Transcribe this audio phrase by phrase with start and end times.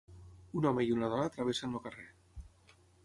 [0.61, 2.09] Un home i una dona travessen el carrer.